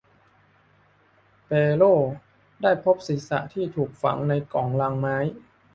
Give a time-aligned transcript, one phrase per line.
[1.47, 1.83] แปโร
[2.61, 5.17] ได้พบศีรษะที่ถูกฝังในกล่องลังไม้